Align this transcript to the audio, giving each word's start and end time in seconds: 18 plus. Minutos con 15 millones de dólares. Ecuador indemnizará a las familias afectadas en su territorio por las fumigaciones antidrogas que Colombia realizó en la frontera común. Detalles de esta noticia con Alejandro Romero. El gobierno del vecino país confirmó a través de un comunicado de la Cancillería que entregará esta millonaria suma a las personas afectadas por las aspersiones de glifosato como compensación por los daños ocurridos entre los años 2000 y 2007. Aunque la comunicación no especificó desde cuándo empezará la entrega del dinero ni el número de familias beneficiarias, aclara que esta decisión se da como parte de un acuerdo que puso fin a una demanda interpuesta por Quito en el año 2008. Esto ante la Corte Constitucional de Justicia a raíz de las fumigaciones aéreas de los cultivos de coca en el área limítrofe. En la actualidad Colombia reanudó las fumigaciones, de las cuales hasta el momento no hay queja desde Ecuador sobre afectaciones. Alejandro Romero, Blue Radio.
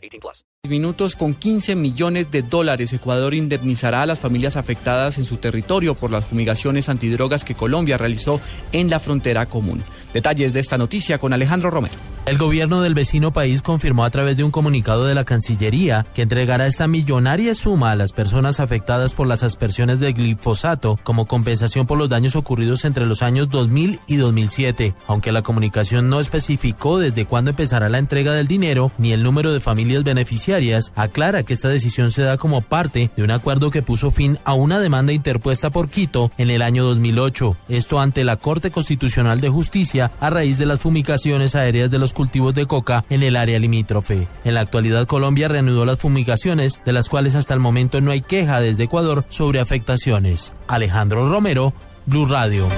18 0.00 0.20
plus. 0.20 0.44
Minutos 0.68 1.16
con 1.16 1.34
15 1.34 1.74
millones 1.74 2.30
de 2.30 2.42
dólares. 2.42 2.92
Ecuador 2.92 3.34
indemnizará 3.34 4.02
a 4.02 4.06
las 4.06 4.18
familias 4.18 4.56
afectadas 4.56 5.18
en 5.18 5.24
su 5.24 5.38
territorio 5.38 5.94
por 5.94 6.10
las 6.10 6.26
fumigaciones 6.26 6.88
antidrogas 6.88 7.44
que 7.44 7.54
Colombia 7.54 7.98
realizó 7.98 8.40
en 8.72 8.90
la 8.90 9.00
frontera 9.00 9.46
común. 9.46 9.82
Detalles 10.12 10.52
de 10.52 10.60
esta 10.60 10.78
noticia 10.78 11.18
con 11.18 11.32
Alejandro 11.32 11.70
Romero. 11.70 12.09
El 12.26 12.36
gobierno 12.36 12.82
del 12.82 12.94
vecino 12.94 13.32
país 13.32 13.62
confirmó 13.62 14.04
a 14.04 14.10
través 14.10 14.36
de 14.36 14.44
un 14.44 14.50
comunicado 14.50 15.06
de 15.06 15.14
la 15.14 15.24
Cancillería 15.24 16.06
que 16.14 16.20
entregará 16.22 16.66
esta 16.66 16.86
millonaria 16.86 17.54
suma 17.54 17.90
a 17.90 17.96
las 17.96 18.12
personas 18.12 18.60
afectadas 18.60 19.14
por 19.14 19.26
las 19.26 19.42
aspersiones 19.42 20.00
de 20.00 20.12
glifosato 20.12 20.98
como 21.02 21.26
compensación 21.26 21.86
por 21.86 21.98
los 21.98 22.10
daños 22.10 22.36
ocurridos 22.36 22.84
entre 22.84 23.06
los 23.06 23.22
años 23.22 23.48
2000 23.48 24.00
y 24.06 24.16
2007. 24.16 24.94
Aunque 25.06 25.32
la 25.32 25.42
comunicación 25.42 26.10
no 26.10 26.20
especificó 26.20 26.98
desde 26.98 27.24
cuándo 27.24 27.50
empezará 27.50 27.88
la 27.88 27.98
entrega 27.98 28.34
del 28.34 28.46
dinero 28.46 28.92
ni 28.98 29.12
el 29.12 29.22
número 29.22 29.52
de 29.52 29.60
familias 29.60 30.04
beneficiarias, 30.04 30.92
aclara 30.96 31.42
que 31.42 31.54
esta 31.54 31.68
decisión 31.68 32.10
se 32.10 32.22
da 32.22 32.36
como 32.36 32.60
parte 32.60 33.10
de 33.16 33.24
un 33.24 33.30
acuerdo 33.30 33.70
que 33.70 33.82
puso 33.82 34.10
fin 34.10 34.38
a 34.44 34.52
una 34.52 34.78
demanda 34.78 35.14
interpuesta 35.14 35.70
por 35.70 35.88
Quito 35.88 36.30
en 36.36 36.50
el 36.50 36.60
año 36.60 36.84
2008. 36.84 37.56
Esto 37.70 37.98
ante 37.98 38.24
la 38.24 38.36
Corte 38.36 38.70
Constitucional 38.70 39.40
de 39.40 39.48
Justicia 39.48 40.12
a 40.20 40.28
raíz 40.28 40.58
de 40.58 40.66
las 40.66 40.80
fumigaciones 40.80 41.54
aéreas 41.54 41.90
de 41.90 41.98
los 41.98 42.09
cultivos 42.12 42.54
de 42.54 42.66
coca 42.66 43.04
en 43.10 43.22
el 43.22 43.36
área 43.36 43.58
limítrofe. 43.58 44.26
En 44.44 44.54
la 44.54 44.60
actualidad 44.60 45.06
Colombia 45.06 45.48
reanudó 45.48 45.84
las 45.84 45.98
fumigaciones, 45.98 46.80
de 46.84 46.92
las 46.92 47.08
cuales 47.08 47.34
hasta 47.34 47.54
el 47.54 47.60
momento 47.60 48.00
no 48.00 48.10
hay 48.10 48.20
queja 48.20 48.60
desde 48.60 48.84
Ecuador 48.84 49.24
sobre 49.28 49.60
afectaciones. 49.60 50.54
Alejandro 50.68 51.28
Romero, 51.28 51.72
Blue 52.06 52.26
Radio. 52.26 52.68